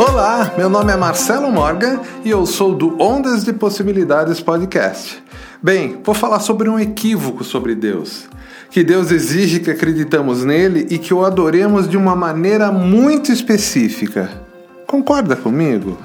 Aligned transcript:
Olá, 0.00 0.54
meu 0.56 0.70
nome 0.70 0.90
é 0.90 0.96
Marcelo 0.96 1.52
Morgan 1.52 2.00
e 2.24 2.30
eu 2.30 2.46
sou 2.46 2.74
do 2.74 2.96
Ondas 2.98 3.44
de 3.44 3.52
Possibilidades 3.52 4.40
Podcast. 4.40 5.22
Bem, 5.62 6.00
vou 6.02 6.14
falar 6.14 6.40
sobre 6.40 6.70
um 6.70 6.80
equívoco 6.80 7.44
sobre 7.44 7.74
Deus. 7.74 8.26
Que 8.70 8.82
Deus 8.82 9.10
exige 9.10 9.60
que 9.60 9.70
acreditamos 9.70 10.42
nele 10.42 10.86
e 10.88 10.96
que 10.96 11.12
o 11.12 11.22
adoremos 11.22 11.86
de 11.86 11.98
uma 11.98 12.16
maneira 12.16 12.72
muito 12.72 13.30
específica. 13.30 14.30
Concorda 14.86 15.36
comigo? 15.36 15.98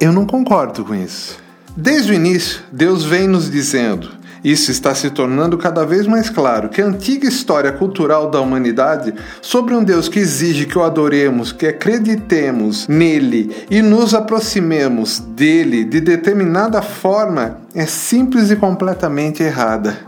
Eu 0.00 0.12
não 0.12 0.24
concordo 0.24 0.84
com 0.84 0.94
isso. 0.94 1.38
Desde 1.76 2.12
o 2.12 2.14
início, 2.14 2.60
Deus 2.70 3.04
vem 3.04 3.26
nos 3.26 3.50
dizendo: 3.50 4.10
isso 4.46 4.70
está 4.70 4.94
se 4.94 5.10
tornando 5.10 5.58
cada 5.58 5.84
vez 5.84 6.06
mais 6.06 6.30
claro 6.30 6.68
que 6.68 6.80
a 6.80 6.86
antiga 6.86 7.26
história 7.26 7.72
cultural 7.72 8.30
da 8.30 8.40
humanidade 8.40 9.12
sobre 9.42 9.74
um 9.74 9.82
Deus 9.82 10.08
que 10.08 10.20
exige 10.20 10.66
que 10.66 10.78
o 10.78 10.84
adoremos, 10.84 11.50
que 11.50 11.66
acreditemos 11.66 12.86
nele 12.86 13.66
e 13.68 13.82
nos 13.82 14.14
aproximemos 14.14 15.18
dele 15.18 15.82
de 15.82 16.00
determinada 16.00 16.80
forma 16.80 17.58
é 17.74 17.86
simples 17.86 18.48
e 18.52 18.54
completamente 18.54 19.42
errada. 19.42 19.98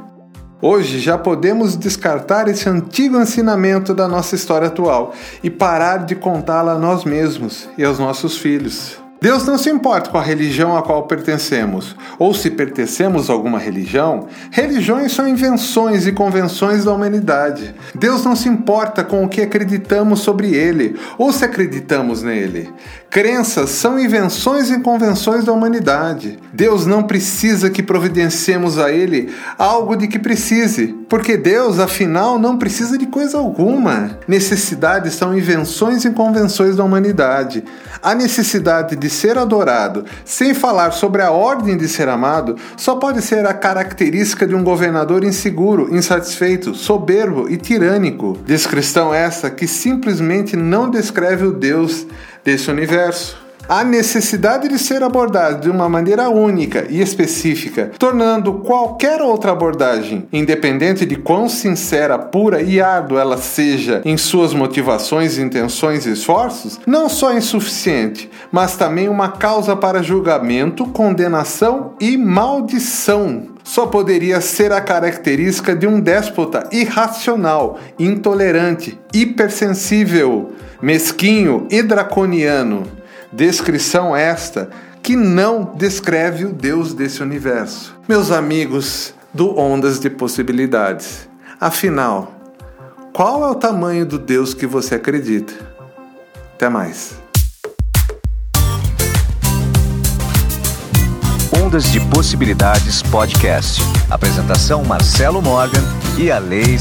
Hoje 0.62 1.00
já 1.00 1.18
podemos 1.18 1.74
descartar 1.74 2.46
esse 2.46 2.68
antigo 2.68 3.20
ensinamento 3.20 3.92
da 3.92 4.06
nossa 4.06 4.36
história 4.36 4.68
atual 4.68 5.14
e 5.42 5.50
parar 5.50 6.06
de 6.06 6.14
contá-la 6.14 6.74
a 6.74 6.78
nós 6.78 7.04
mesmos 7.04 7.68
e 7.76 7.82
aos 7.82 7.98
nossos 7.98 8.36
filhos. 8.38 9.07
Deus 9.20 9.44
não 9.44 9.58
se 9.58 9.68
importa 9.68 10.10
com 10.10 10.18
a 10.18 10.22
religião 10.22 10.76
a 10.76 10.82
qual 10.82 11.02
pertencemos, 11.02 11.96
ou 12.20 12.32
se 12.32 12.50
pertencemos 12.50 13.28
a 13.28 13.32
alguma 13.32 13.58
religião. 13.58 14.28
Religiões 14.50 15.12
são 15.12 15.26
invenções 15.26 16.06
e 16.06 16.12
convenções 16.12 16.84
da 16.84 16.92
humanidade. 16.92 17.74
Deus 17.94 18.24
não 18.24 18.36
se 18.36 18.48
importa 18.48 19.02
com 19.02 19.24
o 19.24 19.28
que 19.28 19.40
acreditamos 19.40 20.20
sobre 20.20 20.54
ele, 20.54 20.96
ou 21.18 21.32
se 21.32 21.44
acreditamos 21.44 22.22
nele. 22.22 22.72
Crenças 23.10 23.70
são 23.70 23.98
invenções 23.98 24.70
e 24.70 24.80
convenções 24.80 25.44
da 25.44 25.52
humanidade. 25.52 26.38
Deus 26.52 26.86
não 26.86 27.02
precisa 27.02 27.70
que 27.70 27.82
providenciemos 27.82 28.78
a 28.78 28.92
ele 28.92 29.34
algo 29.58 29.96
de 29.96 30.06
que 30.06 30.18
precise, 30.18 30.94
porque 31.08 31.36
Deus, 31.36 31.78
afinal, 31.78 32.38
não 32.38 32.58
precisa 32.58 32.98
de 32.98 33.06
coisa 33.06 33.38
alguma. 33.38 34.18
Necessidades 34.28 35.14
são 35.14 35.36
invenções 35.36 36.04
e 36.04 36.10
convenções 36.10 36.76
da 36.76 36.84
humanidade. 36.84 37.64
A 38.02 38.14
necessidade 38.14 38.94
de 38.94 39.08
ser 39.08 39.38
adorado, 39.38 40.04
sem 40.24 40.52
falar 40.52 40.92
sobre 40.92 41.22
a 41.22 41.30
ordem 41.30 41.76
de 41.76 41.88
ser 41.88 42.08
amado, 42.08 42.56
só 42.76 42.96
pode 42.96 43.22
ser 43.22 43.46
a 43.46 43.54
característica 43.54 44.46
de 44.46 44.54
um 44.54 44.62
governador 44.62 45.24
inseguro, 45.24 45.94
insatisfeito, 45.94 46.74
soberbo 46.74 47.48
e 47.48 47.56
tirânico. 47.56 48.38
Descrição 48.44 49.14
essa 49.14 49.50
que 49.50 49.66
simplesmente 49.66 50.56
não 50.56 50.90
descreve 50.90 51.46
o 51.46 51.52
Deus 51.52 52.06
desse 52.44 52.70
universo 52.70 53.47
a 53.68 53.84
necessidade 53.84 54.68
de 54.68 54.78
ser 54.78 55.02
abordado 55.02 55.60
de 55.60 55.70
uma 55.70 55.88
maneira 55.88 56.30
única 56.30 56.86
e 56.88 57.02
específica, 57.02 57.90
tornando 57.98 58.54
qualquer 58.54 59.20
outra 59.20 59.52
abordagem, 59.52 60.26
independente 60.32 61.04
de 61.04 61.16
quão 61.16 61.48
sincera, 61.48 62.18
pura 62.18 62.62
e 62.62 62.80
árdua 62.80 63.20
ela 63.20 63.36
seja 63.36 64.00
em 64.04 64.16
suas 64.16 64.54
motivações, 64.54 65.38
intenções 65.38 66.06
e 66.06 66.12
esforços, 66.12 66.80
não 66.86 67.08
só 67.08 67.32
insuficiente, 67.32 68.30
mas 68.50 68.76
também 68.76 69.08
uma 69.08 69.28
causa 69.28 69.76
para 69.76 70.02
julgamento, 70.02 70.86
condenação 70.86 71.92
e 72.00 72.16
maldição 72.16 73.58
só 73.68 73.86
poderia 73.86 74.40
ser 74.40 74.72
a 74.72 74.80
característica 74.80 75.76
de 75.76 75.86
um 75.86 76.00
déspota 76.00 76.66
irracional, 76.72 77.78
intolerante, 77.98 78.98
hipersensível, 79.12 80.52
mesquinho 80.80 81.66
e 81.70 81.82
draconiano. 81.82 82.97
Descrição 83.32 84.16
esta 84.16 84.70
que 85.02 85.14
não 85.14 85.74
descreve 85.76 86.44
o 86.44 86.52
Deus 86.52 86.94
desse 86.94 87.22
universo. 87.22 87.94
Meus 88.08 88.30
amigos 88.30 89.14
do 89.32 89.58
Ondas 89.58 90.00
de 90.00 90.08
Possibilidades, 90.08 91.28
afinal, 91.60 92.32
qual 93.12 93.44
é 93.44 93.50
o 93.50 93.54
tamanho 93.54 94.06
do 94.06 94.18
Deus 94.18 94.54
que 94.54 94.66
você 94.66 94.94
acredita? 94.94 95.52
Até 96.54 96.68
mais. 96.68 97.16
Ondas 101.62 101.92
de 101.92 102.00
Possibilidades 102.08 103.02
Podcast. 103.02 103.82
Apresentação 104.10 104.82
Marcelo 104.84 105.42
Morgan 105.42 105.82
e 106.18 106.30
a 106.30 106.38
Lei. 106.38 106.78